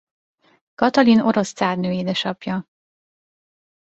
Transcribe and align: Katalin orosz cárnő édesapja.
Katalin 0.75 1.19
orosz 1.19 1.53
cárnő 1.53 1.91
édesapja. 1.91 2.65